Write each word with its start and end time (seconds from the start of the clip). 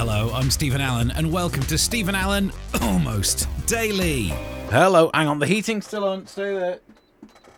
Hello, 0.00 0.30
I'm 0.32 0.50
Steven 0.50 0.80
Allen, 0.80 1.10
and 1.10 1.30
welcome 1.30 1.60
to 1.64 1.76
Steven 1.76 2.14
Allen 2.14 2.52
Almost 2.80 3.46
Daily. 3.66 4.28
Hello, 4.70 5.10
hang 5.12 5.28
on, 5.28 5.40
the 5.40 5.46
heating's 5.46 5.86
still 5.86 6.04
on. 6.04 6.26
Stay 6.26 6.54
there. 6.54 6.78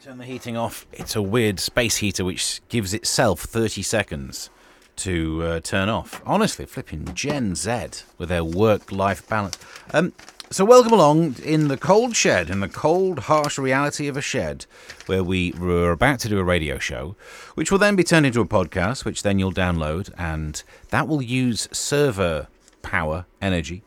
Turn 0.03 0.19
the 0.19 0.25
heating 0.25 0.57
off. 0.57 0.85
It's 0.91 1.15
a 1.15 1.23
weird 1.23 1.61
space 1.61 1.99
heater 1.99 2.25
which 2.25 2.61
gives 2.69 2.95
itself 2.95 3.43
30 3.43 3.83
seconds 3.83 4.51
to 4.97 5.43
uh, 5.45 5.61
turn 5.61 5.89
off. 5.89 6.21
Honestly, 6.27 6.67
flipping 6.67 7.15
Gen 7.15 7.55
Z 7.55 8.03
with 8.19 8.31
their 8.31 8.43
work 8.43 8.91
life 8.91 9.29
balance. 9.29 9.57
Um, 9.95 10.13
so, 10.53 10.67
welcome 10.67 10.93
along 10.93 11.37
in 11.43 11.69
the 11.69 11.79
cold 11.79 12.15
shed, 12.15 12.51
in 12.51 12.61
the 12.61 12.69
cold, 12.69 13.21
harsh 13.21 13.57
reality 13.57 14.07
of 14.07 14.19
a 14.19 14.21
shed, 14.21 14.67
where 15.07 15.25
we 15.25 15.53
were 15.53 15.93
about 15.93 16.19
to 16.21 16.29
do 16.29 16.39
a 16.39 16.45
radio 16.45 16.79
show, 16.79 17.17
which 17.55 17.71
will 17.71 17.79
then 17.79 17.97
be 17.97 18.05
turned 18.05 18.27
into 18.27 18.43
a 18.43 18.47
podcast, 18.47 19.07
which 19.07 19.23
then 19.23 19.39
you'll 19.39 19.51
download, 19.51 20.13
and 20.19 20.63
that 20.91 21.09
will 21.09 21.23
use 21.23 21.69
server 21.73 22.49
power, 22.83 23.25
energy, 23.41 23.83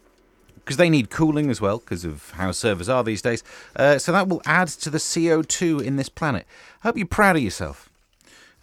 because 0.56 0.78
they 0.78 0.89
need 0.89 1.11
cooling 1.11 1.51
as 1.51 1.61
well, 1.61 1.78
because 1.78 2.04
of 2.04 2.32
how 2.32 2.51
servers 2.51 2.89
are 2.89 3.04
these 3.04 3.21
days. 3.21 3.43
Uh, 3.75 4.00
so, 4.00 4.11
that 4.11 4.28
will 4.28 4.42
add 4.47 4.68
to 4.70 4.89
the 4.89 4.97
CO2 4.97 5.84
in 5.84 5.97
this 5.97 6.09
planet. 6.09 6.47
Hope 6.82 6.97
you're 6.97 7.06
proud 7.06 7.36
of 7.36 7.43
yourself. 7.43 7.92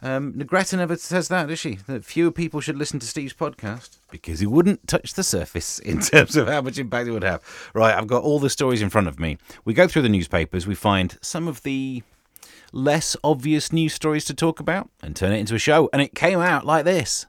Um, 0.02 0.32
Greta 0.32 0.76
never 0.76 0.96
says 0.96 1.28
that, 1.28 1.46
does 1.46 1.60
she? 1.60 1.76
That 1.86 2.04
fewer 2.04 2.32
people 2.32 2.60
should 2.60 2.76
listen 2.76 2.98
to 2.98 3.06
Steve's 3.06 3.32
podcast 3.32 3.98
because 4.10 4.40
he 4.40 4.46
wouldn't 4.46 4.88
touch 4.88 5.14
the 5.14 5.22
surface 5.22 5.78
in 5.78 6.00
terms 6.00 6.36
of 6.36 6.48
how 6.48 6.60
much 6.60 6.78
impact 6.78 7.08
it 7.08 7.12
would 7.12 7.22
have. 7.22 7.42
Right, 7.72 7.94
I've 7.94 8.08
got 8.08 8.24
all 8.24 8.40
the 8.40 8.50
stories 8.50 8.82
in 8.82 8.90
front 8.90 9.06
of 9.06 9.20
me. 9.20 9.38
We 9.64 9.74
go 9.74 9.86
through 9.86 10.02
the 10.02 10.08
newspapers, 10.08 10.66
we 10.66 10.74
find 10.74 11.18
some 11.22 11.46
of 11.46 11.62
the 11.62 12.02
less 12.72 13.16
obvious 13.22 13.72
news 13.72 13.94
stories 13.94 14.24
to 14.24 14.34
talk 14.34 14.58
about 14.58 14.90
and 15.02 15.14
turn 15.14 15.32
it 15.32 15.38
into 15.38 15.54
a 15.54 15.58
show. 15.58 15.88
And 15.92 16.02
it 16.02 16.14
came 16.14 16.40
out 16.40 16.66
like 16.66 16.84
this. 16.84 17.26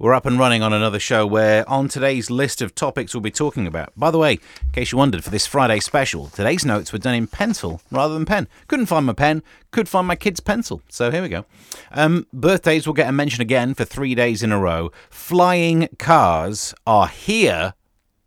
We're 0.00 0.14
up 0.14 0.26
and 0.26 0.38
running 0.38 0.62
on 0.62 0.72
another 0.72 1.00
show 1.00 1.26
where, 1.26 1.68
on 1.68 1.88
today's 1.88 2.30
list 2.30 2.62
of 2.62 2.72
topics 2.72 3.12
we'll 3.12 3.20
be 3.20 3.32
talking 3.32 3.66
about. 3.66 3.92
By 3.96 4.12
the 4.12 4.18
way, 4.18 4.34
in 4.34 4.70
case 4.70 4.92
you 4.92 4.98
wondered, 4.98 5.24
for 5.24 5.30
this 5.30 5.44
Friday 5.44 5.80
special, 5.80 6.28
today's 6.28 6.64
notes 6.64 6.92
were 6.92 7.00
done 7.00 7.16
in 7.16 7.26
pencil 7.26 7.80
rather 7.90 8.14
than 8.14 8.24
pen. 8.24 8.46
Couldn't 8.68 8.86
find 8.86 9.06
my 9.06 9.12
pen, 9.12 9.42
could 9.72 9.88
find 9.88 10.06
my 10.06 10.14
kid's 10.14 10.38
pencil. 10.38 10.82
So 10.88 11.10
here 11.10 11.20
we 11.20 11.28
go. 11.28 11.46
Um, 11.90 12.28
birthdays 12.32 12.86
will 12.86 12.94
get 12.94 13.08
a 13.08 13.12
mention 13.12 13.42
again 13.42 13.74
for 13.74 13.84
three 13.84 14.14
days 14.14 14.40
in 14.40 14.52
a 14.52 14.58
row. 14.60 14.92
Flying 15.10 15.88
cars 15.98 16.74
are 16.86 17.08
here. 17.08 17.74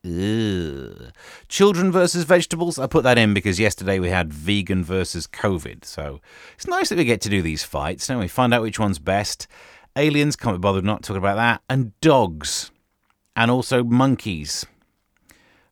Ugh. 0.03 1.13
Children 1.47 1.89
versus 1.89 2.25
vegetables. 2.25 2.79
I 2.79 2.87
put 2.87 3.03
that 3.03 3.17
in 3.17 3.33
because 3.33 3.61
yesterday 3.61 3.97
we 3.97 4.09
had 4.09 4.33
vegan 4.33 4.83
versus 4.83 5.25
COVID. 5.25 5.85
So 5.85 6.19
it's 6.53 6.67
nice 6.67 6.89
that 6.89 6.97
we 6.97 7.05
get 7.05 7.21
to 7.21 7.29
do 7.29 7.41
these 7.41 7.63
fights, 7.63 8.07
don't 8.07 8.19
we? 8.19 8.27
Find 8.27 8.53
out 8.53 8.61
which 8.61 8.79
one's 8.79 8.99
best. 8.99 9.47
Aliens, 9.95 10.35
can't 10.35 10.55
be 10.55 10.59
bothered 10.59 10.85
not 10.85 11.03
talking 11.03 11.17
about 11.17 11.35
that. 11.35 11.61
And 11.69 11.99
dogs. 12.01 12.71
And 13.35 13.49
also 13.49 13.83
monkeys. 13.83 14.65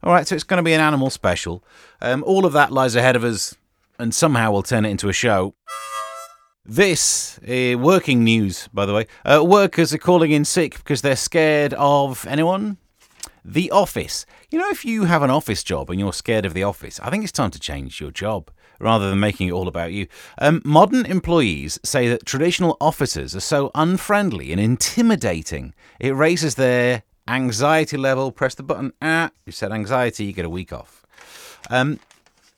All 0.02 0.14
right, 0.14 0.28
so 0.28 0.36
it's 0.36 0.46
going 0.46 0.58
to 0.60 0.64
be 0.64 0.74
an 0.74 0.82
animal 0.82 1.10
special. 1.10 1.64
Um, 2.02 2.24
all 2.24 2.46
of 2.46 2.54
that 2.54 2.72
lies 2.72 2.96
ahead 2.96 3.18
of 3.18 3.24
us, 3.24 3.56
and 3.98 4.14
somehow 4.14 4.52
we'll 4.52 4.64
turn 4.64 4.86
it 4.86 4.90
into 4.90 5.10
a 5.10 5.14
show. 5.14 5.56
This, 6.66 7.38
uh, 7.40 7.78
working 7.78 8.24
news, 8.24 8.70
by 8.74 8.86
the 8.86 8.94
way. 8.94 9.08
Uh, 9.26 9.44
workers 9.46 9.94
are 9.94 9.98
calling 9.98 10.32
in 10.32 10.46
sick 10.46 10.78
because 10.78 11.02
they're 11.02 11.18
scared 11.18 11.74
of 11.74 12.26
anyone? 12.28 12.78
The 13.44 13.72
office. 13.72 14.26
You 14.52 14.60
know, 14.60 14.70
if 14.70 14.86
you 14.86 15.04
have 15.06 15.22
an 15.22 15.30
office 15.30 15.64
job 15.64 15.90
and 15.90 16.00
you're 16.00 16.14
scared 16.14 16.46
of 16.46 16.54
the 16.54 16.64
office, 16.64 17.00
I 17.02 17.10
think 17.10 17.24
it's 17.24 17.34
time 17.34 17.52
to 17.52 17.60
change 17.60 18.00
your 18.00 18.12
job 18.12 18.52
rather 18.80 19.10
than 19.10 19.20
making 19.20 19.50
it 19.50 19.52
all 19.52 19.68
about 19.68 19.92
you. 19.92 20.08
Um, 20.38 20.62
modern 20.64 21.06
employees 21.06 21.80
say 21.84 22.08
that 22.10 22.26
traditional 22.26 22.78
officers 22.82 23.36
are 23.36 23.42
so 23.42 23.72
unfriendly 23.76 24.52
and 24.52 24.60
intimidating, 24.60 25.74
it 26.00 26.12
raises 26.12 26.56
their 26.56 27.04
anxiety 27.28 27.98
level. 27.98 28.32
Press 28.32 28.56
the 28.56 28.64
button. 28.64 28.92
Ah, 29.02 29.32
you 29.46 29.52
said 29.52 29.72
anxiety, 29.72 30.26
you 30.26 30.34
get 30.34 30.46
a 30.46 30.50
week 30.50 30.74
off. 30.74 31.06
Um, 31.70 32.00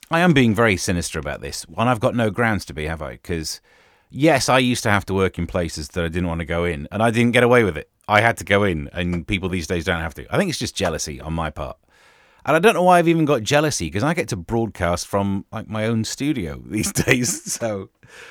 I 0.09 0.19
am 0.19 0.33
being 0.33 0.53
very 0.53 0.78
sinister 0.78 1.19
about 1.19 1.41
this, 1.41 1.66
and 1.78 1.89
I've 1.89 2.00
got 2.00 2.16
no 2.16 2.30
grounds 2.30 2.66
to 2.66 2.73
be, 2.73 2.85
have 2.85 3.01
I? 3.01 3.13
Because, 3.13 3.62
yes, 4.09 4.50
I 4.50 4.59
used 4.59 4.84
to 4.84 4.90
have 4.90 5.06
to 5.06 5.13
work 5.13 5.38
in 5.38 5.47
places 5.47 5.90
that 5.90 6.03
I 6.03 6.07
didn't 6.09 6.28
want 6.28 6.40
to 6.40 6.46
go 6.46 6.66
in, 6.66 6.88
and 6.91 7.01
I 7.01 7.12
didn't 7.12 7.31
get 7.31 7.44
away 7.44 7.63
with 7.63 7.78
it. 7.78 7.90
I 8.07 8.19
had 8.19 8.38
to 8.38 8.44
go 8.44 8.63
in, 8.63 8.90
and 8.91 9.25
people 9.25 9.47
these 9.47 9.67
days 9.67 9.85
don't 9.85 10.01
have 10.01 10.13
to. 10.16 10.25
I 10.34 10.38
think 10.38 10.50
it's 10.50 10.59
just 10.59 10.75
jealousy 10.75 11.22
on 11.22 11.34
my 11.34 11.50
part. 11.50 11.78
And 12.46 12.56
I 12.56 12.59
don't 12.59 12.74
know 12.74 12.84
why 12.84 13.00
I've 13.00 13.07
even 13.07 13.25
got 13.25 13.44
jealousy 13.44 13.88
because 13.88 14.03
I 14.03 14.13
get 14.13 14.28
to 14.29 14.35
broadcast 14.35 15.07
from 15.07 15.46
like 15.52 15.69
my 15.69 15.85
own 15.85 16.03
studio 16.03 16.62
these 16.66 16.91
days. 16.91 17.52
So 17.52 17.90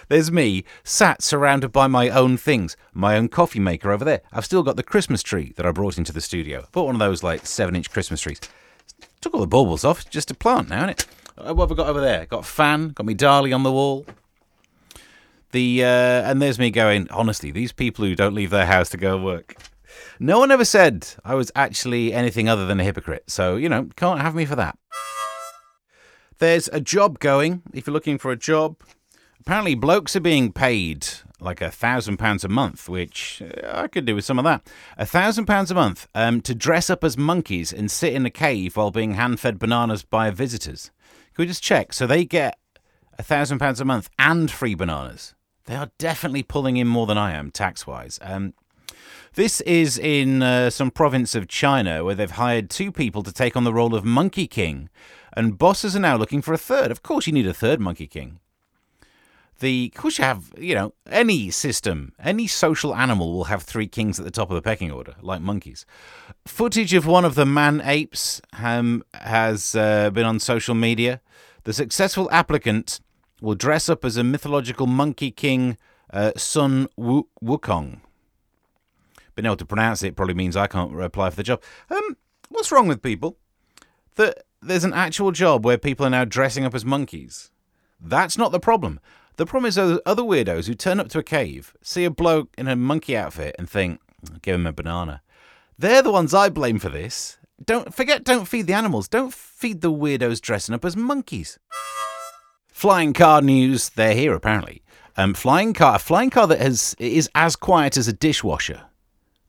there's 0.08 0.30
me 0.32 0.64
sat 0.84 1.22
surrounded 1.22 1.70
by 1.70 1.86
my 1.86 2.08
own 2.10 2.36
things, 2.36 2.76
my 2.92 3.16
own 3.16 3.28
coffee 3.28 3.60
maker 3.60 3.90
over 3.90 4.04
there. 4.04 4.22
I've 4.32 4.44
still 4.44 4.62
got 4.62 4.76
the 4.76 4.82
Christmas 4.82 5.22
tree 5.22 5.52
that 5.56 5.66
I 5.66 5.72
brought 5.72 5.98
into 5.98 6.12
the 6.12 6.20
studio. 6.20 6.66
Bought 6.72 6.86
one 6.86 6.96
of 6.96 7.00
those 7.00 7.22
like 7.22 7.46
seven 7.46 7.76
inch 7.76 7.90
Christmas 7.90 8.20
trees. 8.20 8.40
Took 9.20 9.34
all 9.34 9.40
the 9.40 9.46
baubles 9.46 9.84
off, 9.84 10.08
just 10.08 10.30
a 10.30 10.34
plant 10.34 10.68
now, 10.68 10.78
isn't 10.78 10.90
it? 10.90 11.06
Uh, 11.36 11.54
what 11.54 11.68
have 11.68 11.78
I 11.78 11.82
got 11.82 11.88
over 11.88 12.00
there? 12.00 12.26
Got 12.26 12.40
a 12.40 12.42
fan, 12.42 12.90
got 12.90 13.06
me 13.06 13.14
Dali 13.14 13.54
on 13.54 13.62
the 13.62 13.72
wall. 13.72 14.06
The 15.52 15.84
uh, 15.84 15.88
and 16.30 16.40
there's 16.40 16.58
me 16.58 16.70
going. 16.70 17.10
Honestly, 17.10 17.50
these 17.50 17.72
people 17.72 18.04
who 18.04 18.14
don't 18.14 18.34
leave 18.34 18.50
their 18.50 18.66
house 18.66 18.88
to 18.90 18.96
go 18.96 19.18
work. 19.18 19.56
No 20.18 20.38
one 20.38 20.50
ever 20.50 20.64
said 20.64 21.08
I 21.24 21.34
was 21.34 21.50
actually 21.54 22.12
anything 22.12 22.48
other 22.48 22.66
than 22.66 22.80
a 22.80 22.84
hypocrite, 22.84 23.24
so, 23.28 23.56
you 23.56 23.68
know, 23.68 23.88
can't 23.96 24.20
have 24.20 24.34
me 24.34 24.44
for 24.44 24.56
that. 24.56 24.78
There's 26.38 26.68
a 26.68 26.80
job 26.80 27.18
going 27.18 27.62
if 27.74 27.86
you're 27.86 27.94
looking 27.94 28.18
for 28.18 28.30
a 28.32 28.36
job. 28.36 28.76
Apparently, 29.40 29.74
blokes 29.74 30.16
are 30.16 30.20
being 30.20 30.52
paid 30.52 31.06
like 31.40 31.60
a 31.60 31.70
thousand 31.70 32.18
pounds 32.18 32.44
a 32.44 32.48
month, 32.48 32.88
which 32.88 33.42
uh, 33.42 33.70
I 33.72 33.88
could 33.88 34.04
do 34.04 34.14
with 34.14 34.24
some 34.24 34.38
of 34.38 34.44
that. 34.44 34.62
A 34.98 35.06
thousand 35.06 35.46
pounds 35.46 35.70
a 35.70 35.74
month 35.74 36.06
um, 36.14 36.40
to 36.42 36.54
dress 36.54 36.90
up 36.90 37.02
as 37.02 37.16
monkeys 37.16 37.72
and 37.72 37.90
sit 37.90 38.12
in 38.12 38.26
a 38.26 38.30
cave 38.30 38.76
while 38.76 38.90
being 38.90 39.14
hand 39.14 39.40
fed 39.40 39.58
bananas 39.58 40.02
by 40.02 40.30
visitors. 40.30 40.90
Can 41.34 41.42
we 41.42 41.46
just 41.46 41.62
check? 41.62 41.92
So 41.92 42.06
they 42.06 42.24
get 42.24 42.58
a 43.18 43.22
thousand 43.22 43.58
pounds 43.58 43.80
a 43.80 43.84
month 43.84 44.10
and 44.18 44.50
free 44.50 44.74
bananas. 44.74 45.34
They 45.66 45.76
are 45.76 45.90
definitely 45.98 46.42
pulling 46.42 46.76
in 46.76 46.88
more 46.88 47.06
than 47.06 47.18
I 47.18 47.32
am 47.32 47.50
tax 47.50 47.86
wise. 47.86 48.18
Um, 48.22 48.54
this 49.34 49.60
is 49.60 49.96
in 49.96 50.42
uh, 50.42 50.70
some 50.70 50.90
province 50.90 51.34
of 51.34 51.46
China 51.46 52.04
where 52.04 52.14
they've 52.14 52.30
hired 52.30 52.68
two 52.68 52.90
people 52.90 53.22
to 53.22 53.32
take 53.32 53.56
on 53.56 53.64
the 53.64 53.72
role 53.72 53.94
of 53.94 54.04
Monkey 54.04 54.48
King, 54.48 54.88
and 55.36 55.56
bosses 55.56 55.94
are 55.94 56.00
now 56.00 56.16
looking 56.16 56.42
for 56.42 56.52
a 56.52 56.58
third. 56.58 56.90
Of 56.90 57.02
course, 57.02 57.26
you 57.26 57.32
need 57.32 57.46
a 57.46 57.54
third 57.54 57.80
Monkey 57.80 58.08
King. 58.08 58.40
The, 59.60 59.92
of 59.94 60.00
course, 60.00 60.18
you 60.18 60.24
have, 60.24 60.52
you 60.58 60.74
know, 60.74 60.94
any 61.10 61.50
system, 61.50 62.12
any 62.18 62.46
social 62.46 62.94
animal 62.94 63.32
will 63.32 63.44
have 63.44 63.62
three 63.62 63.86
kings 63.86 64.18
at 64.18 64.24
the 64.24 64.30
top 64.30 64.50
of 64.50 64.54
the 64.54 64.62
pecking 64.62 64.90
order, 64.90 65.14
like 65.20 65.42
monkeys. 65.42 65.84
Footage 66.46 66.94
of 66.94 67.06
one 67.06 67.26
of 67.26 67.34
the 67.34 67.46
man 67.46 67.82
apes 67.84 68.40
um, 68.58 69.04
has 69.14 69.76
uh, 69.76 70.10
been 70.10 70.24
on 70.24 70.40
social 70.40 70.74
media. 70.74 71.20
The 71.64 71.74
successful 71.74 72.28
applicant 72.32 73.00
will 73.42 73.54
dress 73.54 73.88
up 73.88 74.04
as 74.04 74.16
a 74.16 74.24
mythological 74.24 74.86
monkey 74.86 75.30
king, 75.30 75.76
uh, 76.10 76.32
Sun 76.36 76.88
Wukong 76.98 78.00
being 79.40 79.48
able 79.48 79.56
to 79.56 79.64
pronounce 79.64 80.02
it 80.02 80.16
probably 80.16 80.34
means 80.34 80.54
I 80.54 80.66
can't 80.66 81.00
apply 81.00 81.30
for 81.30 81.36
the 81.36 81.42
job. 81.42 81.62
Um, 81.88 82.16
what's 82.50 82.70
wrong 82.70 82.88
with 82.88 83.00
people? 83.00 83.38
That 84.16 84.44
there's 84.60 84.84
an 84.84 84.92
actual 84.92 85.32
job 85.32 85.64
where 85.64 85.78
people 85.78 86.04
are 86.04 86.10
now 86.10 86.26
dressing 86.26 86.66
up 86.66 86.74
as 86.74 86.84
monkeys. 86.84 87.50
That's 87.98 88.36
not 88.36 88.52
the 88.52 88.60
problem. 88.60 89.00
The 89.36 89.46
problem 89.46 89.68
is 89.68 89.76
those 89.76 90.00
other 90.04 90.22
weirdos 90.22 90.66
who 90.66 90.74
turn 90.74 91.00
up 91.00 91.08
to 91.10 91.18
a 91.18 91.22
cave, 91.22 91.74
see 91.80 92.04
a 92.04 92.10
bloke 92.10 92.54
in 92.58 92.68
a 92.68 92.76
monkey 92.76 93.16
outfit, 93.16 93.56
and 93.58 93.68
think, 93.68 94.00
give 94.42 94.56
him 94.56 94.66
a 94.66 94.72
banana. 94.72 95.22
They're 95.78 96.02
the 96.02 96.12
ones 96.12 96.34
I 96.34 96.50
blame 96.50 96.78
for 96.78 96.90
this. 96.90 97.38
Don't 97.64 97.94
forget, 97.94 98.24
don't 98.24 98.46
feed 98.46 98.66
the 98.66 98.74
animals. 98.74 99.08
Don't 99.08 99.32
feed 99.32 99.80
the 99.80 99.92
weirdos 99.92 100.42
dressing 100.42 100.74
up 100.74 100.84
as 100.84 100.96
monkeys. 100.96 101.58
Flying 102.68 103.14
car 103.14 103.40
news. 103.40 103.88
They're 103.90 104.14
here 104.14 104.34
apparently. 104.34 104.82
Um, 105.16 105.32
flying 105.32 105.72
car, 105.72 105.96
a 105.96 105.98
flying 105.98 106.30
car 106.30 106.46
that 106.46 106.60
has 106.60 106.94
is 106.98 107.30
as 107.34 107.56
quiet 107.56 107.96
as 107.96 108.08
a 108.08 108.12
dishwasher 108.12 108.82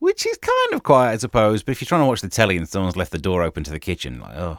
which 0.01 0.25
is 0.25 0.35
kind 0.37 0.73
of 0.73 0.81
quiet, 0.81 1.13
I 1.13 1.17
suppose. 1.17 1.61
But 1.61 1.73
if 1.73 1.81
you're 1.81 1.87
trying 1.87 2.01
to 2.01 2.07
watch 2.07 2.21
the 2.21 2.27
telly 2.27 2.57
and 2.57 2.67
someone's 2.67 2.97
left 2.97 3.11
the 3.11 3.19
door 3.19 3.43
open 3.43 3.63
to 3.63 3.71
the 3.71 3.79
kitchen, 3.79 4.19
like 4.19 4.35
oh. 4.35 4.57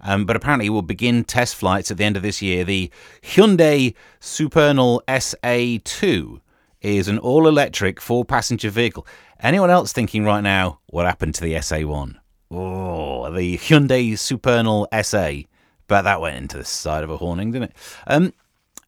Um, 0.00 0.24
but 0.24 0.36
apparently, 0.36 0.70
we'll 0.70 0.82
begin 0.82 1.24
test 1.24 1.56
flights 1.56 1.90
at 1.90 1.96
the 1.96 2.04
end 2.04 2.16
of 2.16 2.22
this 2.22 2.40
year. 2.40 2.62
The 2.62 2.90
Hyundai 3.20 3.94
Supernal 4.20 5.02
SA2 5.08 6.40
is 6.80 7.08
an 7.08 7.18
all-electric 7.18 8.00
four-passenger 8.00 8.70
vehicle. 8.70 9.04
Anyone 9.40 9.70
else 9.70 9.92
thinking 9.92 10.24
right 10.24 10.42
now 10.42 10.78
what 10.86 11.06
happened 11.06 11.34
to 11.34 11.42
the 11.42 11.54
SA1? 11.54 12.16
Oh, 12.52 13.32
the 13.32 13.58
Hyundai 13.58 14.16
Supernal 14.16 14.86
SA. 15.02 15.48
But 15.88 16.02
that 16.02 16.20
went 16.20 16.36
into 16.36 16.58
the 16.58 16.64
side 16.64 17.02
of 17.02 17.10
a 17.10 17.16
horning, 17.16 17.50
didn't 17.50 17.70
it? 17.70 17.76
Um, 18.06 18.32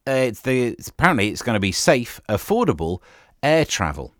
it's 0.06 0.42
the 0.42 0.69
it's, 0.69 0.88
apparently 0.88 1.30
it's 1.30 1.42
going 1.42 1.56
to 1.56 1.60
be 1.60 1.72
safe, 1.72 2.20
affordable 2.28 3.00
air 3.42 3.64
travel. 3.64 4.12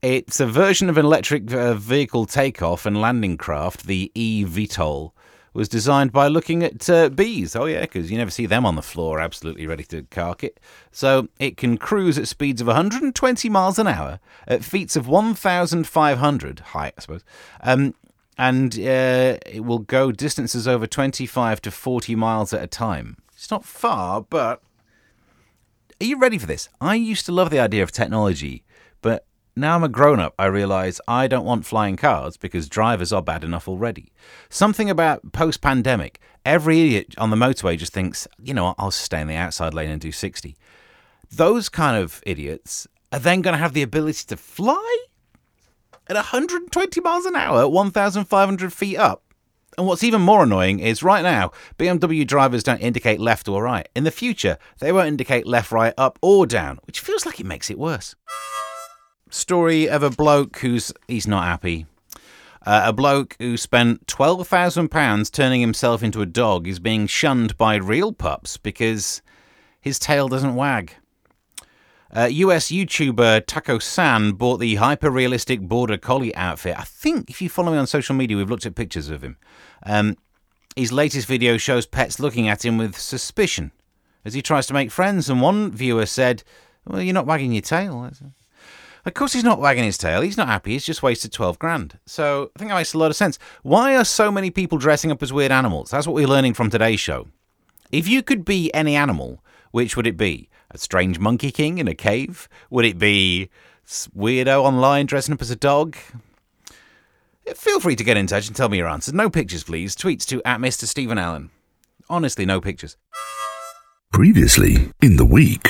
It's 0.00 0.38
a 0.38 0.46
version 0.46 0.88
of 0.88 0.96
an 0.96 1.04
electric 1.04 1.52
uh, 1.52 1.74
vehicle 1.74 2.24
takeoff 2.24 2.86
and 2.86 3.00
landing 3.00 3.36
craft, 3.36 3.86
the 3.86 4.12
eVTOL, 4.14 5.10
was 5.52 5.68
designed 5.68 6.12
by 6.12 6.28
looking 6.28 6.62
at 6.62 6.88
uh, 6.88 7.08
bees. 7.08 7.56
Oh, 7.56 7.64
yeah, 7.64 7.80
because 7.80 8.08
you 8.08 8.16
never 8.16 8.30
see 8.30 8.46
them 8.46 8.64
on 8.64 8.76
the 8.76 8.82
floor 8.82 9.18
absolutely 9.18 9.66
ready 9.66 9.82
to 9.84 10.04
cark 10.04 10.44
it. 10.44 10.60
So 10.92 11.28
it 11.40 11.56
can 11.56 11.78
cruise 11.78 12.16
at 12.16 12.28
speeds 12.28 12.60
of 12.60 12.68
120 12.68 13.48
miles 13.48 13.76
an 13.80 13.88
hour 13.88 14.20
at 14.46 14.62
feats 14.62 14.94
of 14.94 15.08
1,500 15.08 16.60
height, 16.60 16.94
I 16.96 17.00
suppose. 17.00 17.24
Um, 17.62 17.94
and 18.38 18.78
uh, 18.78 19.38
it 19.46 19.64
will 19.64 19.80
go 19.80 20.12
distances 20.12 20.68
over 20.68 20.86
25 20.86 21.60
to 21.62 21.72
40 21.72 22.14
miles 22.14 22.52
at 22.52 22.62
a 22.62 22.68
time. 22.68 23.16
It's 23.32 23.50
not 23.50 23.64
far, 23.64 24.20
but 24.20 24.62
are 26.00 26.06
you 26.06 26.20
ready 26.20 26.38
for 26.38 26.46
this? 26.46 26.68
I 26.80 26.94
used 26.94 27.26
to 27.26 27.32
love 27.32 27.50
the 27.50 27.58
idea 27.58 27.82
of 27.82 27.90
technology, 27.90 28.62
but 29.02 29.24
now 29.60 29.76
I'm 29.76 29.84
a 29.84 29.88
grown 29.88 30.20
up, 30.20 30.34
I 30.38 30.46
realise 30.46 31.00
I 31.08 31.26
don't 31.26 31.44
want 31.44 31.66
flying 31.66 31.96
cars 31.96 32.36
because 32.36 32.68
drivers 32.68 33.12
are 33.12 33.22
bad 33.22 33.44
enough 33.44 33.68
already. 33.68 34.12
Something 34.48 34.90
about 34.90 35.32
post 35.32 35.60
pandemic, 35.60 36.20
every 36.44 36.80
idiot 36.80 37.14
on 37.18 37.30
the 37.30 37.36
motorway 37.36 37.78
just 37.78 37.92
thinks, 37.92 38.26
you 38.42 38.54
know, 38.54 38.74
I'll 38.78 38.90
stay 38.90 39.20
in 39.20 39.28
the 39.28 39.34
outside 39.34 39.74
lane 39.74 39.90
and 39.90 40.00
do 40.00 40.12
60. 40.12 40.56
Those 41.30 41.68
kind 41.68 42.02
of 42.02 42.22
idiots 42.24 42.86
are 43.12 43.18
then 43.18 43.42
going 43.42 43.54
to 43.54 43.58
have 43.58 43.72
the 43.72 43.82
ability 43.82 44.24
to 44.28 44.36
fly 44.36 45.04
at 46.08 46.16
120 46.16 47.00
miles 47.00 47.26
an 47.26 47.36
hour 47.36 47.68
1,500 47.68 48.72
feet 48.72 48.96
up. 48.96 49.22
And 49.76 49.86
what's 49.86 50.02
even 50.02 50.22
more 50.22 50.42
annoying 50.42 50.80
is 50.80 51.02
right 51.02 51.22
now, 51.22 51.52
BMW 51.78 52.26
drivers 52.26 52.64
don't 52.64 52.80
indicate 52.80 53.20
left 53.20 53.46
or 53.46 53.62
right. 53.62 53.88
In 53.94 54.04
the 54.04 54.10
future, 54.10 54.58
they 54.80 54.90
won't 54.90 55.08
indicate 55.08 55.46
left, 55.46 55.70
right, 55.70 55.94
up, 55.96 56.18
or 56.20 56.46
down, 56.46 56.80
which 56.84 56.98
feels 56.98 57.24
like 57.24 57.38
it 57.38 57.46
makes 57.46 57.70
it 57.70 57.78
worse. 57.78 58.16
Story 59.30 59.88
of 59.88 60.02
a 60.02 60.10
bloke 60.10 60.58
who's 60.58 60.92
he's 61.06 61.26
not 61.26 61.44
happy. 61.44 61.86
Uh, 62.66 62.82
a 62.86 62.92
bloke 62.92 63.36
who 63.38 63.56
spent 63.56 64.06
£12,000 64.06 65.32
turning 65.32 65.60
himself 65.60 66.02
into 66.02 66.20
a 66.20 66.26
dog 66.26 66.66
is 66.66 66.78
being 66.78 67.06
shunned 67.06 67.56
by 67.56 67.76
real 67.76 68.12
pups 68.12 68.56
because 68.56 69.22
his 69.80 69.98
tail 69.98 70.28
doesn't 70.28 70.54
wag. 70.54 70.92
Uh, 72.14 72.28
US 72.30 72.68
YouTuber 72.68 73.44
Taco 73.46 73.78
San 73.78 74.32
bought 74.32 74.58
the 74.58 74.76
hyper 74.76 75.10
realistic 75.10 75.60
Border 75.60 75.98
Collie 75.98 76.34
outfit. 76.34 76.78
I 76.78 76.84
think 76.84 77.30
if 77.30 77.42
you 77.42 77.48
follow 77.48 77.72
me 77.72 77.78
on 77.78 77.86
social 77.86 78.14
media, 78.14 78.36
we've 78.36 78.50
looked 78.50 78.66
at 78.66 78.74
pictures 78.74 79.08
of 79.08 79.22
him. 79.22 79.36
Um, 79.84 80.16
his 80.74 80.92
latest 80.92 81.26
video 81.26 81.58
shows 81.58 81.86
pets 81.86 82.18
looking 82.18 82.48
at 82.48 82.64
him 82.64 82.78
with 82.78 82.98
suspicion 82.98 83.72
as 84.24 84.34
he 84.34 84.42
tries 84.42 84.66
to 84.66 84.74
make 84.74 84.90
friends, 84.90 85.28
and 85.28 85.40
one 85.40 85.70
viewer 85.70 86.06
said, 86.06 86.42
Well, 86.86 87.02
you're 87.02 87.14
not 87.14 87.26
wagging 87.26 87.52
your 87.52 87.62
tail. 87.62 88.10
Of 89.08 89.14
course, 89.14 89.32
he's 89.32 89.42
not 89.42 89.58
wagging 89.58 89.84
his 89.84 89.96
tail. 89.96 90.20
He's 90.20 90.36
not 90.36 90.48
happy. 90.48 90.72
He's 90.72 90.84
just 90.84 91.02
wasted 91.02 91.32
12 91.32 91.58
grand. 91.58 91.98
So 92.04 92.50
I 92.54 92.58
think 92.58 92.70
that 92.70 92.76
makes 92.76 92.92
a 92.92 92.98
lot 92.98 93.10
of 93.10 93.16
sense. 93.16 93.38
Why 93.62 93.96
are 93.96 94.04
so 94.04 94.30
many 94.30 94.50
people 94.50 94.76
dressing 94.76 95.10
up 95.10 95.22
as 95.22 95.32
weird 95.32 95.50
animals? 95.50 95.90
That's 95.90 96.06
what 96.06 96.12
we're 96.14 96.28
learning 96.28 96.52
from 96.52 96.68
today's 96.68 97.00
show. 97.00 97.26
If 97.90 98.06
you 98.06 98.22
could 98.22 98.44
be 98.44 98.72
any 98.74 98.96
animal, 98.96 99.42
which 99.70 99.96
would 99.96 100.06
it 100.06 100.18
be? 100.18 100.50
A 100.72 100.76
strange 100.76 101.18
monkey 101.18 101.50
king 101.50 101.78
in 101.78 101.88
a 101.88 101.94
cave? 101.94 102.50
Would 102.68 102.84
it 102.84 102.98
be 102.98 103.48
weirdo 103.88 104.62
online 104.62 105.06
dressing 105.06 105.32
up 105.32 105.40
as 105.40 105.50
a 105.50 105.56
dog? 105.56 105.96
Feel 107.54 107.80
free 107.80 107.96
to 107.96 108.04
get 108.04 108.18
in 108.18 108.26
touch 108.26 108.46
and 108.46 108.54
tell 108.54 108.68
me 108.68 108.76
your 108.76 108.88
answers. 108.88 109.14
No 109.14 109.30
pictures, 109.30 109.64
please. 109.64 109.96
Tweets 109.96 110.26
to 110.26 110.42
at 110.44 110.60
Mr. 110.60 110.84
Steven 110.84 111.16
Allen. 111.16 111.48
Honestly, 112.10 112.44
no 112.44 112.60
pictures. 112.60 112.98
Previously 114.12 114.92
in 115.00 115.16
the 115.16 115.24
week. 115.24 115.66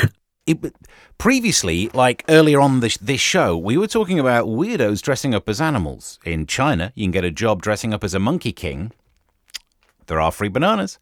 It, 0.48 0.74
previously, 1.18 1.90
like 1.92 2.24
earlier 2.28 2.58
on 2.58 2.80
this, 2.80 2.96
this 2.96 3.20
show, 3.20 3.54
we 3.56 3.76
were 3.76 3.86
talking 3.86 4.18
about 4.18 4.46
weirdos 4.46 5.02
dressing 5.02 5.34
up 5.34 5.46
as 5.46 5.60
animals. 5.60 6.18
In 6.24 6.46
China, 6.46 6.90
you 6.94 7.04
can 7.04 7.10
get 7.10 7.24
a 7.24 7.30
job 7.30 7.60
dressing 7.60 7.92
up 7.92 8.02
as 8.02 8.14
a 8.14 8.18
monkey 8.18 8.52
king. 8.52 8.92
There 10.06 10.18
are 10.18 10.32
free 10.32 10.48
bananas. 10.48 10.98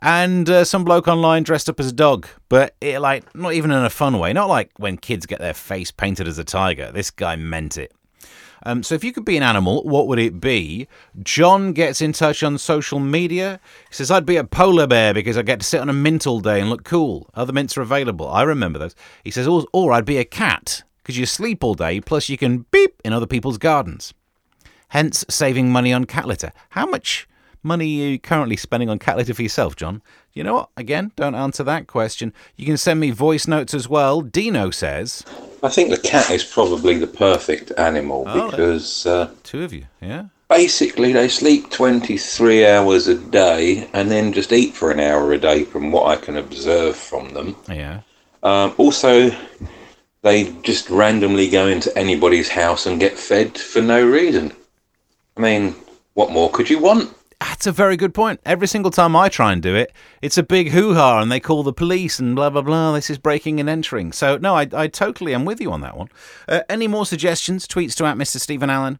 And 0.00 0.48
uh, 0.48 0.64
some 0.64 0.84
bloke 0.84 1.08
online 1.08 1.42
dressed 1.42 1.68
up 1.68 1.80
as 1.80 1.88
a 1.88 1.92
dog, 1.92 2.28
but 2.48 2.76
it, 2.80 3.00
like 3.00 3.34
not 3.34 3.54
even 3.54 3.72
in 3.72 3.84
a 3.84 3.90
fun 3.90 4.16
way. 4.20 4.32
Not 4.32 4.48
like 4.48 4.70
when 4.76 4.96
kids 4.96 5.26
get 5.26 5.40
their 5.40 5.54
face 5.54 5.90
painted 5.90 6.28
as 6.28 6.38
a 6.38 6.44
tiger. 6.44 6.92
This 6.92 7.10
guy 7.10 7.34
meant 7.34 7.76
it. 7.76 7.92
Um, 8.64 8.82
so 8.82 8.94
if 8.94 9.04
you 9.04 9.12
could 9.12 9.24
be 9.24 9.36
an 9.36 9.42
animal, 9.42 9.82
what 9.84 10.08
would 10.08 10.18
it 10.18 10.40
be? 10.40 10.88
John 11.22 11.72
gets 11.72 12.00
in 12.00 12.12
touch 12.12 12.42
on 12.42 12.56
social 12.58 12.98
media. 12.98 13.60
He 13.88 13.94
says, 13.94 14.10
I'd 14.10 14.26
be 14.26 14.36
a 14.36 14.44
polar 14.44 14.86
bear 14.86 15.12
because 15.12 15.36
I 15.36 15.42
get 15.42 15.60
to 15.60 15.66
sit 15.66 15.80
on 15.80 15.90
a 15.90 15.92
mint 15.92 16.26
all 16.26 16.40
day 16.40 16.60
and 16.60 16.70
look 16.70 16.84
cool. 16.84 17.28
Other 17.34 17.52
mints 17.52 17.76
are 17.76 17.82
available. 17.82 18.28
I 18.28 18.42
remember 18.42 18.78
those. 18.78 18.94
He 19.22 19.30
says, 19.30 19.46
or, 19.46 19.66
or 19.72 19.92
I'd 19.92 20.04
be 20.04 20.18
a 20.18 20.24
cat 20.24 20.82
because 21.02 21.18
you 21.18 21.26
sleep 21.26 21.62
all 21.62 21.74
day, 21.74 22.00
plus 22.00 22.28
you 22.28 22.38
can 22.38 22.64
beep 22.70 23.00
in 23.04 23.12
other 23.12 23.26
people's 23.26 23.58
gardens. 23.58 24.14
Hence, 24.88 25.24
saving 25.28 25.70
money 25.70 25.92
on 25.92 26.04
cat 26.06 26.26
litter. 26.26 26.52
How 26.70 26.86
much 26.86 27.28
money 27.62 28.04
are 28.04 28.08
you 28.10 28.18
currently 28.18 28.56
spending 28.56 28.88
on 28.88 28.98
cat 28.98 29.16
litter 29.16 29.34
for 29.34 29.42
yourself, 29.42 29.76
John? 29.76 30.02
You 30.32 30.44
know 30.44 30.54
what? 30.54 30.70
Again, 30.76 31.12
don't 31.16 31.34
answer 31.34 31.62
that 31.64 31.86
question. 31.86 32.32
You 32.56 32.64
can 32.64 32.76
send 32.76 33.00
me 33.00 33.10
voice 33.10 33.46
notes 33.46 33.74
as 33.74 33.88
well. 33.88 34.22
Dino 34.22 34.70
says, 34.70 35.24
I 35.64 35.70
think 35.70 35.88
the 35.88 35.98
cat 35.98 36.30
is 36.30 36.44
probably 36.44 36.98
the 36.98 37.06
perfect 37.06 37.72
animal 37.78 38.24
Oh, 38.26 38.50
because 38.50 39.06
uh, 39.06 39.30
two 39.42 39.62
of 39.62 39.72
you, 39.72 39.86
yeah? 40.02 40.26
basically 40.50 41.12
they 41.14 41.26
sleep 41.26 41.70
23 41.70 42.66
hours 42.66 43.08
a 43.08 43.14
day 43.14 43.88
and 43.94 44.10
then 44.10 44.34
just 44.34 44.52
eat 44.52 44.74
for 44.74 44.90
an 44.90 45.00
hour 45.00 45.32
a 45.32 45.38
day, 45.38 45.64
from 45.64 45.90
what 45.90 46.06
I 46.06 46.20
can 46.20 46.36
observe 46.36 46.96
from 46.96 47.30
them. 47.32 47.56
Yeah. 47.66 48.00
Um, 48.42 48.74
also, 48.76 49.30
they 50.20 50.52
just 50.62 50.90
randomly 50.90 51.48
go 51.48 51.66
into 51.66 51.96
anybody's 51.96 52.50
house 52.50 52.84
and 52.84 53.00
get 53.00 53.18
fed 53.18 53.56
for 53.56 53.80
no 53.80 54.04
reason. 54.06 54.52
I 55.38 55.40
mean, 55.40 55.74
what 56.12 56.30
more 56.30 56.50
could 56.50 56.68
you 56.68 56.78
want? 56.78 57.13
That's 57.40 57.66
a 57.66 57.72
very 57.72 57.96
good 57.96 58.12
point. 58.12 58.40
Every 58.44 58.66
single 58.66 58.90
time 58.90 59.16
I 59.16 59.28
try 59.28 59.52
and 59.52 59.62
do 59.62 59.74
it, 59.74 59.92
it's 60.20 60.36
a 60.36 60.42
big 60.42 60.70
hoo 60.70 60.94
ha 60.94 61.20
and 61.20 61.30
they 61.30 61.40
call 61.40 61.62
the 61.62 61.72
police 61.72 62.18
and 62.18 62.34
blah, 62.36 62.50
blah, 62.50 62.62
blah. 62.62 62.92
This 62.92 63.10
is 63.10 63.18
breaking 63.18 63.60
and 63.60 63.68
entering. 63.68 64.12
So, 64.12 64.36
no, 64.36 64.56
I, 64.56 64.68
I 64.72 64.88
totally 64.88 65.34
am 65.34 65.44
with 65.44 65.60
you 65.60 65.72
on 65.72 65.80
that 65.80 65.96
one. 65.96 66.08
Uh, 66.48 66.60
any 66.68 66.88
more 66.88 67.06
suggestions? 67.06 67.66
Tweets 67.66 67.94
to 67.96 68.06
at 68.06 68.16
Mr. 68.16 68.38
Steven 68.38 68.70
Allen. 68.70 68.98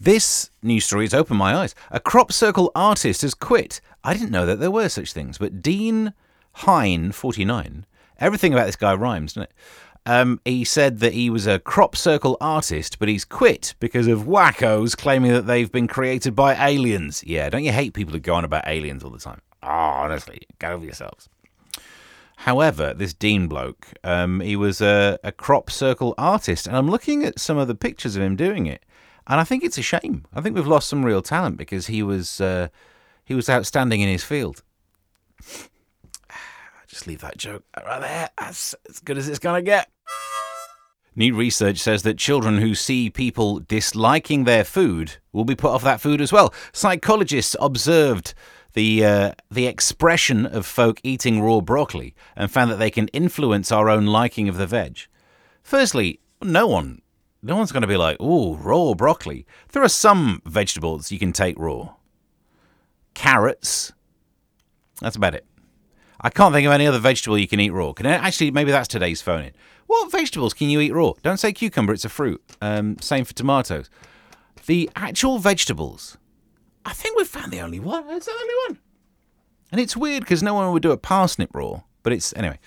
This 0.00 0.50
news 0.62 0.86
story 0.86 1.04
has 1.04 1.14
opened 1.14 1.38
my 1.38 1.54
eyes. 1.54 1.76
A 1.92 2.00
crop 2.00 2.32
circle 2.32 2.72
artist 2.74 3.22
has 3.22 3.34
quit. 3.34 3.80
I 4.02 4.14
didn't 4.14 4.32
know 4.32 4.46
that 4.46 4.58
there 4.58 4.70
were 4.70 4.88
such 4.88 5.12
things, 5.12 5.38
but 5.38 5.62
Dean 5.62 6.14
Hine, 6.54 7.12
49, 7.12 7.86
everything 8.18 8.52
about 8.52 8.66
this 8.66 8.74
guy 8.74 8.94
rhymes, 8.94 9.34
doesn't 9.34 9.50
it? 9.50 9.54
Um, 10.04 10.40
he 10.44 10.64
said 10.64 10.98
that 10.98 11.12
he 11.12 11.30
was 11.30 11.46
a 11.46 11.60
crop 11.60 11.94
circle 11.94 12.36
artist, 12.40 12.98
but 12.98 13.08
he's 13.08 13.24
quit 13.24 13.74
because 13.78 14.08
of 14.08 14.24
wackos 14.24 14.96
claiming 14.96 15.32
that 15.32 15.46
they've 15.46 15.70
been 15.70 15.86
created 15.86 16.34
by 16.34 16.54
aliens. 16.54 17.22
Yeah, 17.24 17.48
don't 17.50 17.62
you 17.62 17.72
hate 17.72 17.94
people 17.94 18.12
who 18.12 18.18
go 18.18 18.34
on 18.34 18.44
about 18.44 18.66
aliens 18.66 19.04
all 19.04 19.10
the 19.10 19.18
time? 19.18 19.40
Oh, 19.62 19.68
honestly, 19.68 20.42
get 20.58 20.72
over 20.72 20.84
yourselves. 20.84 21.28
However, 22.38 22.92
this 22.92 23.14
Dean 23.14 23.46
bloke, 23.46 23.86
um, 24.02 24.40
he 24.40 24.56
was 24.56 24.80
a, 24.80 25.16
a 25.22 25.30
crop 25.30 25.70
circle 25.70 26.14
artist, 26.18 26.66
and 26.66 26.76
I'm 26.76 26.90
looking 26.90 27.24
at 27.24 27.38
some 27.38 27.56
of 27.56 27.68
the 27.68 27.74
pictures 27.76 28.16
of 28.16 28.22
him 28.22 28.34
doing 28.34 28.66
it, 28.66 28.84
and 29.28 29.38
I 29.38 29.44
think 29.44 29.62
it's 29.62 29.78
a 29.78 29.82
shame. 29.82 30.24
I 30.34 30.40
think 30.40 30.56
we've 30.56 30.66
lost 30.66 30.88
some 30.88 31.04
real 31.04 31.22
talent 31.22 31.56
because 31.56 31.86
he 31.86 32.02
was 32.02 32.40
uh, 32.40 32.68
he 33.24 33.36
was 33.36 33.48
outstanding 33.48 34.00
in 34.00 34.08
his 34.08 34.24
field. 34.24 34.64
Just 36.92 37.06
leave 37.06 37.22
that 37.22 37.38
joke 37.38 37.64
right 37.86 38.02
there. 38.02 38.28
That's 38.38 38.74
as 38.86 39.00
good 39.00 39.16
as 39.16 39.26
it's 39.26 39.38
gonna 39.38 39.62
get. 39.62 39.88
New 41.16 41.34
research 41.34 41.78
says 41.78 42.02
that 42.02 42.18
children 42.18 42.58
who 42.58 42.74
see 42.74 43.08
people 43.08 43.60
disliking 43.60 44.44
their 44.44 44.62
food 44.62 45.16
will 45.32 45.46
be 45.46 45.54
put 45.54 45.70
off 45.70 45.82
that 45.84 46.02
food 46.02 46.20
as 46.20 46.34
well. 46.34 46.52
Psychologists 46.70 47.56
observed 47.58 48.34
the 48.74 49.02
uh, 49.02 49.32
the 49.50 49.66
expression 49.66 50.44
of 50.44 50.66
folk 50.66 51.00
eating 51.02 51.40
raw 51.40 51.62
broccoli 51.62 52.14
and 52.36 52.50
found 52.50 52.70
that 52.70 52.78
they 52.78 52.90
can 52.90 53.08
influence 53.08 53.72
our 53.72 53.88
own 53.88 54.04
liking 54.04 54.46
of 54.46 54.58
the 54.58 54.66
veg. 54.66 54.98
Firstly, 55.62 56.20
no 56.42 56.66
one 56.66 57.00
no 57.42 57.56
one's 57.56 57.72
going 57.72 57.80
to 57.80 57.88
be 57.88 57.96
like, 57.96 58.20
"Ooh, 58.20 58.54
raw 58.56 58.92
broccoli." 58.92 59.46
There 59.72 59.82
are 59.82 59.88
some 59.88 60.42
vegetables 60.44 61.10
you 61.10 61.18
can 61.18 61.32
take 61.32 61.58
raw. 61.58 61.94
Carrots. 63.14 63.94
That's 65.00 65.16
about 65.16 65.34
it. 65.34 65.46
I 66.22 66.30
can't 66.30 66.54
think 66.54 66.66
of 66.66 66.72
any 66.72 66.86
other 66.86 66.98
vegetable 66.98 67.36
you 67.36 67.48
can 67.48 67.60
eat 67.60 67.70
raw. 67.70 67.92
Can 67.92 68.06
I, 68.06 68.12
actually 68.12 68.50
maybe 68.50 68.70
that's 68.70 68.88
today's 68.88 69.20
phone 69.20 69.44
in. 69.44 69.52
What 69.86 70.10
vegetables 70.12 70.54
can 70.54 70.70
you 70.70 70.80
eat 70.80 70.92
raw? 70.92 71.12
Don't 71.22 71.38
say 71.38 71.52
cucumber; 71.52 71.92
it's 71.92 72.04
a 72.04 72.08
fruit. 72.08 72.42
Um, 72.60 72.98
same 73.00 73.24
for 73.24 73.34
tomatoes. 73.34 73.90
The 74.66 74.88
actual 74.94 75.38
vegetables. 75.38 76.16
I 76.84 76.92
think 76.92 77.16
we've 77.16 77.26
found 77.26 77.52
the 77.52 77.60
only 77.60 77.80
one. 77.80 78.04
It's 78.08 78.26
the 78.26 78.32
only 78.32 78.54
one. 78.68 78.78
And 79.70 79.80
it's 79.80 79.96
weird 79.96 80.22
because 80.22 80.42
no 80.42 80.54
one 80.54 80.72
would 80.72 80.82
do 80.82 80.92
a 80.92 80.96
parsnip 80.96 81.54
raw. 81.54 81.82
But 82.02 82.12
it's 82.12 82.32
anyway. 82.34 82.58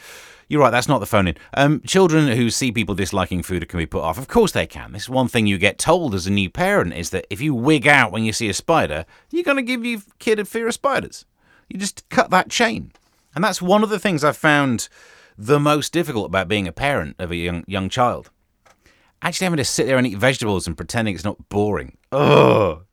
You're 0.48 0.62
right. 0.62 0.70
That's 0.70 0.88
not 0.88 1.00
the 1.00 1.08
phone 1.08 1.28
in. 1.28 1.38
Um, 1.56 1.82
children 1.82 2.28
who 2.28 2.50
see 2.52 2.72
people 2.72 2.94
disliking 2.94 3.42
food 3.42 3.68
can 3.68 3.80
be 3.80 3.88
put 3.88 4.04
off. 4.04 4.18
Of 4.18 4.28
course 4.28 4.52
they 4.52 4.68
can. 4.68 4.92
This 4.92 5.04
is 5.04 5.10
one 5.10 5.28
thing 5.28 5.48
you 5.48 5.58
get 5.58 5.80
told 5.80 6.14
as 6.14 6.28
a 6.28 6.32
new 6.32 6.50
parent 6.50 6.94
is 6.94 7.10
that 7.10 7.26
if 7.32 7.42
you 7.42 7.56
wig 7.56 7.88
out 7.88 8.12
when 8.12 8.24
you 8.24 8.32
see 8.32 8.48
a 8.48 8.54
spider, 8.54 9.06
you're 9.32 9.44
going 9.44 9.58
to 9.58 9.64
give 9.64 9.84
your 9.84 10.02
kid 10.20 10.40
a 10.40 10.46
fear 10.46 10.68
of 10.68 10.74
spiders. 10.76 11.26
You 11.68 11.80
just 11.80 12.08
cut 12.10 12.30
that 12.30 12.50
chain. 12.50 12.92
And 13.36 13.44
that's 13.44 13.62
one 13.62 13.84
of 13.84 13.90
the 13.90 14.00
things 14.00 14.24
I've 14.24 14.38
found 14.38 14.88
the 15.38 15.60
most 15.60 15.92
difficult 15.92 16.28
about 16.28 16.48
being 16.48 16.68
a 16.68 16.72
parent 16.72 17.16
of 17.20 17.32
a 17.32 17.36
young 17.36 17.64
young 17.68 17.90
child. 17.90 18.32
Actually 19.22 19.46
having 19.46 19.58
to 19.58 19.66
sit 19.66 19.88
there 19.88 19.98
and 19.98 20.08
eat 20.08 20.18
vegetables 20.18 20.68
and 20.68 20.78
pretending 20.78 21.16
it's 21.16 21.24
not 21.24 21.50
boring. 21.50 21.98
Ugh. 22.12 22.86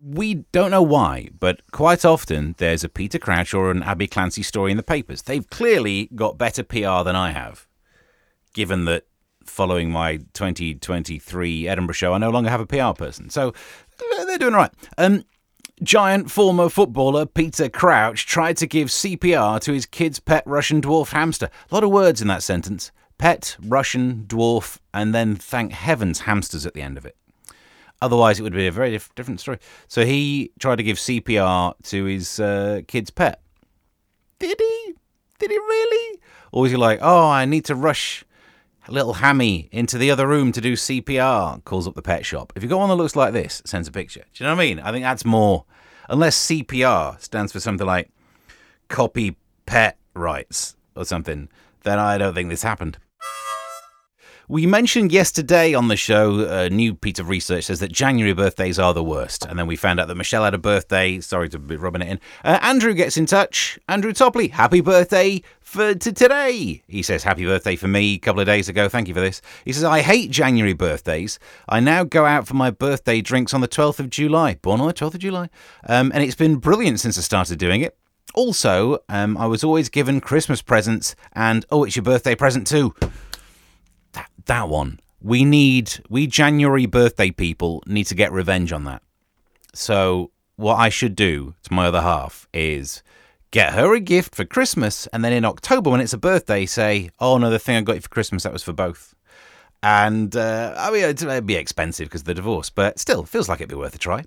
We 0.00 0.34
don't 0.52 0.70
know 0.70 0.82
why, 0.82 1.30
but 1.38 1.62
quite 1.72 2.04
often 2.04 2.54
there's 2.58 2.84
a 2.84 2.90
Peter 2.90 3.18
Crouch 3.18 3.54
or 3.54 3.70
an 3.70 3.82
Abbey 3.82 4.06
Clancy 4.06 4.42
story 4.42 4.70
in 4.70 4.76
the 4.76 4.82
papers. 4.82 5.22
They've 5.22 5.48
clearly 5.48 6.10
got 6.14 6.36
better 6.36 6.62
PR 6.62 7.02
than 7.04 7.16
I 7.16 7.30
have, 7.30 7.66
given 8.52 8.84
that 8.84 9.06
following 9.46 9.90
my 9.90 10.18
2023 10.34 11.68
Edinburgh 11.68 11.94
show, 11.94 12.12
I 12.12 12.18
no 12.18 12.30
longer 12.30 12.50
have 12.50 12.60
a 12.60 12.66
PR 12.66 12.92
person. 12.92 13.30
So 13.30 13.54
they're 14.26 14.38
doing 14.38 14.54
all 14.54 14.60
right. 14.60 14.72
Um, 14.98 15.24
giant 15.82 16.30
former 16.30 16.68
footballer 16.68 17.26
Peter 17.26 17.68
Crouch 17.68 18.26
tried 18.26 18.56
to 18.58 18.66
give 18.66 18.88
CPR 18.88 19.60
to 19.60 19.72
his 19.72 19.86
kid's 19.86 20.20
pet 20.20 20.42
Russian 20.46 20.80
dwarf 20.80 21.10
hamster. 21.10 21.50
A 21.70 21.74
lot 21.74 21.84
of 21.84 21.90
words 21.90 22.22
in 22.22 22.28
that 22.28 22.42
sentence. 22.42 22.92
Pet, 23.18 23.56
Russian, 23.64 24.24
dwarf, 24.26 24.78
and 24.92 25.14
then 25.14 25.36
thank 25.36 25.72
heavens 25.72 26.20
hamsters 26.20 26.66
at 26.66 26.74
the 26.74 26.82
end 26.82 26.98
of 26.98 27.06
it. 27.06 27.16
Otherwise, 28.02 28.38
it 28.38 28.42
would 28.42 28.52
be 28.52 28.66
a 28.66 28.72
very 28.72 28.90
diff- 28.90 29.14
different 29.14 29.40
story. 29.40 29.58
So 29.88 30.04
he 30.04 30.52
tried 30.58 30.76
to 30.76 30.82
give 30.82 30.96
CPR 30.96 31.74
to 31.84 32.04
his 32.04 32.40
uh, 32.40 32.82
kid's 32.86 33.10
pet. 33.10 33.40
Did 34.38 34.58
he? 34.58 34.94
Did 35.38 35.50
he 35.50 35.56
really? 35.56 36.20
Or 36.52 36.62
was 36.62 36.70
he 36.70 36.76
like, 36.76 36.98
oh, 37.00 37.28
I 37.28 37.44
need 37.44 37.64
to 37.66 37.74
rush 37.74 38.24
little 38.88 39.14
Hammy 39.14 39.68
into 39.72 39.98
the 39.98 40.10
other 40.10 40.26
room 40.26 40.52
to 40.52 40.60
do 40.60 40.74
CPR? 40.74 41.64
Calls 41.64 41.88
up 41.88 41.94
the 41.94 42.02
pet 42.02 42.26
shop. 42.26 42.52
If 42.54 42.62
you 42.62 42.68
got 42.68 42.78
one 42.78 42.88
that 42.88 42.96
looks 42.96 43.16
like 43.16 43.32
this, 43.32 43.62
sends 43.64 43.88
a 43.88 43.92
picture. 43.92 44.24
Do 44.32 44.44
you 44.44 44.48
know 44.48 44.54
what 44.54 44.62
I 44.62 44.66
mean? 44.66 44.80
I 44.80 44.92
think 44.92 45.04
that's 45.04 45.24
more. 45.24 45.64
Unless 46.08 46.46
CPR 46.46 47.20
stands 47.20 47.52
for 47.52 47.60
something 47.60 47.86
like 47.86 48.10
copy 48.88 49.36
pet 49.66 49.96
rights 50.14 50.76
or 50.94 51.04
something, 51.04 51.48
then 51.82 51.98
I 51.98 52.18
don't 52.18 52.34
think 52.34 52.50
this 52.50 52.62
happened. 52.62 52.98
We 54.46 54.66
mentioned 54.66 55.10
yesterday 55.10 55.72
on 55.72 55.88
the 55.88 55.96
show, 55.96 56.40
uh, 56.40 56.68
new 56.68 56.94
piece 56.94 57.18
of 57.18 57.30
research 57.30 57.64
says 57.64 57.80
that 57.80 57.90
January 57.90 58.34
birthdays 58.34 58.78
are 58.78 58.92
the 58.92 59.02
worst. 59.02 59.46
And 59.46 59.58
then 59.58 59.66
we 59.66 59.74
found 59.74 59.98
out 59.98 60.08
that 60.08 60.16
Michelle 60.16 60.44
had 60.44 60.52
a 60.52 60.58
birthday. 60.58 61.18
Sorry 61.20 61.48
to 61.48 61.58
be 61.58 61.76
rubbing 61.76 62.02
it 62.02 62.08
in. 62.08 62.20
Uh, 62.44 62.58
Andrew 62.60 62.92
gets 62.92 63.16
in 63.16 63.24
touch. 63.24 63.78
Andrew 63.88 64.12
Topley, 64.12 64.48
happy 64.48 64.82
birthday 64.82 65.40
for 65.62 65.94
to 65.94 66.12
today. 66.12 66.82
He 66.86 67.00
says, 67.00 67.22
happy 67.22 67.46
birthday 67.46 67.74
for 67.74 67.88
me 67.88 68.16
a 68.16 68.18
couple 68.18 68.40
of 68.40 68.46
days 68.46 68.68
ago. 68.68 68.86
Thank 68.86 69.08
you 69.08 69.14
for 69.14 69.20
this. 69.20 69.40
He 69.64 69.72
says, 69.72 69.84
I 69.84 70.00
hate 70.00 70.30
January 70.30 70.74
birthdays. 70.74 71.38
I 71.66 71.80
now 71.80 72.04
go 72.04 72.26
out 72.26 72.46
for 72.46 72.54
my 72.54 72.70
birthday 72.70 73.22
drinks 73.22 73.54
on 73.54 73.62
the 73.62 73.68
12th 73.68 73.98
of 73.98 74.10
July. 74.10 74.56
Born 74.56 74.78
on 74.78 74.88
the 74.88 74.94
12th 74.94 75.14
of 75.14 75.20
July. 75.20 75.48
Um, 75.88 76.12
and 76.14 76.22
it's 76.22 76.34
been 76.34 76.56
brilliant 76.56 77.00
since 77.00 77.16
I 77.16 77.22
started 77.22 77.58
doing 77.58 77.80
it. 77.80 77.96
Also, 78.34 78.98
um, 79.08 79.38
I 79.38 79.46
was 79.46 79.64
always 79.64 79.88
given 79.88 80.20
Christmas 80.20 80.60
presents, 80.60 81.14
and 81.34 81.64
oh, 81.70 81.84
it's 81.84 81.94
your 81.94 82.02
birthday 82.02 82.34
present 82.34 82.66
too 82.66 82.92
that 84.46 84.68
one. 84.68 85.00
We 85.20 85.44
need 85.44 85.92
we 86.08 86.26
January 86.26 86.86
birthday 86.86 87.30
people 87.30 87.82
need 87.86 88.04
to 88.04 88.14
get 88.14 88.32
revenge 88.32 88.72
on 88.72 88.84
that. 88.84 89.02
So 89.72 90.30
what 90.56 90.76
I 90.76 90.88
should 90.88 91.16
do 91.16 91.54
to 91.62 91.72
my 91.72 91.86
other 91.86 92.02
half 92.02 92.46
is 92.52 93.02
get 93.50 93.72
her 93.72 93.94
a 93.94 94.00
gift 94.00 94.34
for 94.34 94.44
Christmas, 94.44 95.06
and 95.08 95.24
then 95.24 95.32
in 95.32 95.44
October 95.44 95.90
when 95.90 96.00
it's 96.00 96.12
a 96.12 96.18
birthday, 96.18 96.66
say, 96.66 97.10
"Oh 97.20 97.38
no, 97.38 97.50
the 97.50 97.58
thing 97.58 97.76
I 97.76 97.80
got 97.80 97.96
you 97.96 98.02
for 98.02 98.08
Christmas 98.08 98.42
that 98.42 98.52
was 98.52 98.62
for 98.62 98.72
both." 98.72 99.14
And 99.82 100.34
uh, 100.34 100.74
I 100.76 100.90
mean, 100.90 101.04
it'd 101.04 101.46
be 101.46 101.56
expensive 101.56 102.08
because 102.08 102.22
of 102.22 102.26
the 102.26 102.34
divorce, 102.34 102.70
but 102.70 102.98
still, 102.98 103.24
feels 103.24 103.48
like 103.48 103.60
it'd 103.60 103.68
be 103.68 103.74
worth 103.74 103.94
a 103.94 103.98
try. 103.98 104.24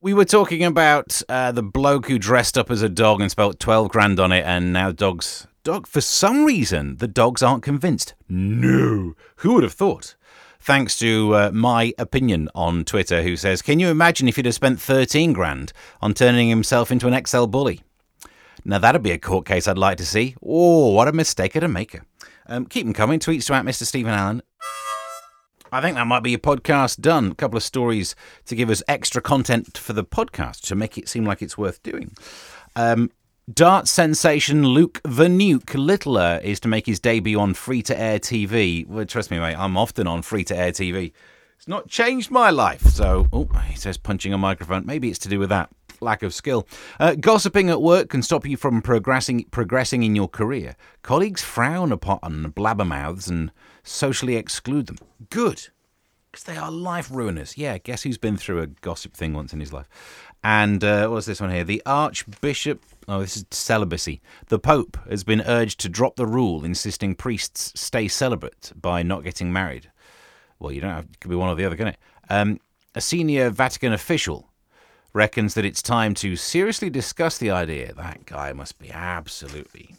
We 0.00 0.14
were 0.14 0.24
talking 0.24 0.64
about 0.64 1.20
uh, 1.28 1.52
the 1.52 1.62
bloke 1.62 2.06
who 2.06 2.18
dressed 2.18 2.56
up 2.56 2.70
as 2.70 2.82
a 2.82 2.88
dog 2.88 3.20
and 3.20 3.30
spent 3.30 3.58
12 3.60 3.88
grand 3.88 4.18
on 4.18 4.32
it, 4.32 4.44
and 4.46 4.72
now 4.72 4.90
dogs 4.92 5.46
dog. 5.68 5.86
For 5.86 6.00
some 6.00 6.46
reason, 6.46 6.96
the 6.96 7.06
dogs 7.06 7.42
aren't 7.42 7.62
convinced. 7.62 8.14
No. 8.26 9.14
Who 9.36 9.52
would 9.52 9.64
have 9.64 9.74
thought? 9.74 10.16
Thanks 10.58 10.98
to 10.98 11.34
uh, 11.34 11.50
my 11.52 11.92
opinion 11.98 12.48
on 12.54 12.86
Twitter, 12.86 13.22
who 13.22 13.36
says, 13.36 13.60
Can 13.60 13.78
you 13.78 13.88
imagine 13.88 14.28
if 14.28 14.36
he'd 14.36 14.46
have 14.46 14.54
spent 14.54 14.80
13 14.80 15.34
grand 15.34 15.74
on 16.00 16.14
turning 16.14 16.48
himself 16.48 16.90
into 16.90 17.06
an 17.06 17.26
XL 17.26 17.44
bully? 17.44 17.82
Now, 18.64 18.78
that'd 18.78 19.02
be 19.02 19.10
a 19.10 19.18
court 19.18 19.44
case 19.44 19.68
I'd 19.68 19.76
like 19.76 19.98
to 19.98 20.06
see. 20.06 20.36
Oh, 20.42 20.92
what 20.92 21.06
a 21.06 21.12
mistake 21.12 21.54
of 21.54 21.62
a 21.62 21.68
maker. 21.68 22.02
Um, 22.46 22.64
keep 22.64 22.86
them 22.86 22.94
coming. 22.94 23.20
Tweets 23.20 23.44
to 23.48 23.52
at 23.52 23.66
Mr. 23.66 23.84
Steven 23.84 24.14
Allen. 24.14 24.42
I 25.70 25.82
think 25.82 25.96
that 25.96 26.06
might 26.06 26.22
be 26.22 26.30
your 26.30 26.38
podcast 26.38 27.02
done. 27.02 27.32
A 27.32 27.34
couple 27.34 27.58
of 27.58 27.62
stories 27.62 28.16
to 28.46 28.56
give 28.56 28.70
us 28.70 28.82
extra 28.88 29.20
content 29.20 29.76
for 29.76 29.92
the 29.92 30.04
podcast 30.04 30.62
to 30.68 30.74
make 30.74 30.96
it 30.96 31.10
seem 31.10 31.26
like 31.26 31.42
it's 31.42 31.58
worth 31.58 31.82
doing. 31.82 32.16
Um, 32.74 33.10
Dart 33.52 33.88
sensation 33.88 34.62
Luke 34.62 35.00
the 35.04 35.26
Nuke 35.26 35.74
Littler 35.74 36.38
is 36.44 36.60
to 36.60 36.68
make 36.68 36.84
his 36.84 37.00
debut 37.00 37.40
on 37.40 37.54
free 37.54 37.80
to 37.80 37.98
air 37.98 38.18
TV. 38.18 38.86
Well, 38.86 39.06
trust 39.06 39.30
me, 39.30 39.38
mate, 39.38 39.54
I'm 39.54 39.74
often 39.74 40.06
on 40.06 40.20
free 40.20 40.44
to 40.44 40.56
air 40.56 40.70
TV. 40.70 41.12
It's 41.56 41.66
not 41.66 41.88
changed 41.88 42.30
my 42.30 42.50
life. 42.50 42.82
So, 42.82 43.26
oh, 43.32 43.46
he 43.66 43.74
says 43.74 43.96
punching 43.96 44.34
a 44.34 44.38
microphone. 44.38 44.84
Maybe 44.84 45.08
it's 45.08 45.18
to 45.20 45.30
do 45.30 45.38
with 45.38 45.48
that 45.48 45.70
lack 46.02 46.22
of 46.22 46.34
skill. 46.34 46.68
Uh, 47.00 47.14
gossiping 47.14 47.70
at 47.70 47.80
work 47.80 48.10
can 48.10 48.22
stop 48.22 48.44
you 48.44 48.58
from 48.58 48.82
progressing 48.82 49.44
progressing 49.44 50.02
in 50.02 50.14
your 50.14 50.28
career. 50.28 50.76
Colleagues 51.00 51.42
frown 51.42 51.90
upon 51.90 52.52
blabbermouths 52.54 53.30
and 53.30 53.50
socially 53.82 54.36
exclude 54.36 54.88
them. 54.88 54.98
Good. 55.30 55.68
Because 56.30 56.44
they 56.44 56.58
are 56.58 56.70
life 56.70 57.08
ruiners. 57.08 57.56
Yeah, 57.56 57.78
guess 57.78 58.02
who's 58.02 58.18
been 58.18 58.36
through 58.36 58.60
a 58.60 58.66
gossip 58.66 59.14
thing 59.14 59.32
once 59.32 59.54
in 59.54 59.60
his 59.60 59.72
life? 59.72 59.88
And 60.42 60.82
uh, 60.84 61.08
what's 61.08 61.26
this 61.26 61.40
one 61.40 61.50
here? 61.50 61.64
The 61.64 61.82
Archbishop 61.84 62.82
Oh, 63.10 63.20
this 63.20 63.38
is 63.38 63.46
celibacy. 63.50 64.20
The 64.48 64.58
Pope 64.58 64.98
has 65.08 65.24
been 65.24 65.40
urged 65.40 65.80
to 65.80 65.88
drop 65.88 66.16
the 66.16 66.26
rule 66.26 66.62
insisting 66.62 67.14
priests 67.14 67.72
stay 67.74 68.06
celibate 68.06 68.70
by 68.78 69.02
not 69.02 69.24
getting 69.24 69.50
married. 69.50 69.90
Well, 70.58 70.72
you 70.72 70.82
don't 70.82 70.92
have, 70.92 71.04
it 71.04 71.18
could 71.18 71.30
be 71.30 71.36
one 71.36 71.48
or 71.48 71.54
the 71.54 71.64
other, 71.64 71.74
can 71.74 71.88
it? 71.88 71.96
Um, 72.28 72.60
a 72.94 73.00
senior 73.00 73.48
Vatican 73.48 73.94
official 73.94 74.50
reckons 75.14 75.54
that 75.54 75.64
it's 75.64 75.80
time 75.80 76.12
to 76.16 76.36
seriously 76.36 76.90
discuss 76.90 77.38
the 77.38 77.50
idea. 77.50 77.94
That 77.94 78.26
guy 78.26 78.52
must 78.52 78.78
be 78.78 78.90
absolutely 78.90 79.94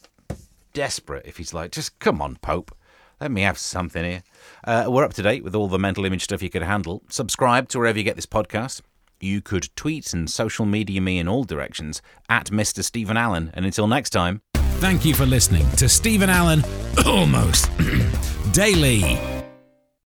desperate 0.73 1.25
if 1.25 1.37
he's 1.37 1.53
like, 1.53 1.71
just 1.71 1.97
come 1.97 2.21
on, 2.21 2.35
Pope. 2.35 2.75
Let 3.19 3.31
me 3.31 3.41
have 3.41 3.57
something 3.57 4.03
here. 4.05 4.23
Uh, 4.63 4.85
we're 4.87 5.03
up 5.03 5.13
to 5.15 5.23
date 5.23 5.43
with 5.43 5.55
all 5.55 5.67
the 5.67 5.79
mental 5.79 6.05
image 6.05 6.25
stuff 6.25 6.43
you 6.43 6.51
could 6.51 6.61
handle. 6.61 7.01
Subscribe 7.09 7.69
to 7.69 7.79
wherever 7.79 7.97
you 7.97 8.03
get 8.03 8.15
this 8.15 8.27
podcast. 8.27 8.81
You 9.21 9.41
could 9.41 9.69
tweet 9.75 10.13
and 10.13 10.29
social 10.29 10.65
media 10.65 11.01
me 11.01 11.19
in 11.19 11.27
all 11.27 11.43
directions 11.43 12.01
at 12.29 12.47
Mr. 12.47 12.83
Steven 12.83 13.17
Allen. 13.17 13.51
And 13.53 13.65
until 13.65 13.87
next 13.87 14.11
time. 14.11 14.41
Thank 14.79 15.03
you 15.03 15.13
for 15.13 15.25
listening 15.25 15.69
to 15.71 15.89
Steven 15.89 16.29
Allen 16.29 16.63
Almost 17.05 17.69
Daily. 18.51 19.38